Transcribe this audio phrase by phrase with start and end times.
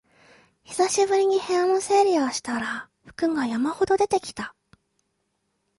[0.63, 4.55] 久しぶりに部屋の整理をしたら服が山ほど出てきた